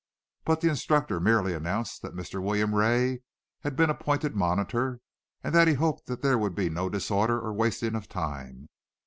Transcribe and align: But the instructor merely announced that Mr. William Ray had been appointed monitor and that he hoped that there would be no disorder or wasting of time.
But 0.45 0.61
the 0.61 0.67
instructor 0.67 1.19
merely 1.19 1.53
announced 1.53 2.01
that 2.01 2.15
Mr. 2.15 2.41
William 2.41 2.73
Ray 2.73 3.21
had 3.59 3.75
been 3.75 3.91
appointed 3.91 4.35
monitor 4.35 4.99
and 5.43 5.53
that 5.53 5.67
he 5.67 5.75
hoped 5.75 6.07
that 6.07 6.23
there 6.23 6.39
would 6.39 6.55
be 6.55 6.71
no 6.71 6.89
disorder 6.89 7.39
or 7.39 7.53
wasting 7.53 7.93
of 7.93 8.09
time. 8.09 8.67